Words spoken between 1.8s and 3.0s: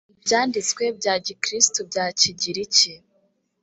bya kigiriki